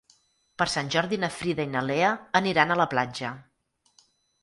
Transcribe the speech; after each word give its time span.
Per 0.61 0.65
Sant 0.75 0.89
Jordi 0.95 1.19
na 1.25 1.29
Frida 1.37 1.67
i 1.67 1.71
na 1.75 1.85
Lea 1.91 2.09
aniran 2.43 2.73
a 2.79 2.83
la 2.85 2.91
platja. 2.97 3.37